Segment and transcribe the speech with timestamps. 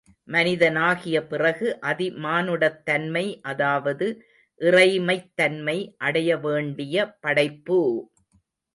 [0.27, 4.07] மனிதனாகிய பிறகு, அதி மானுடத் தன்மை அதாவது
[4.61, 5.77] இறைமைத் தன்மை
[5.99, 7.81] அடைய வேண்டிய படைப்பு!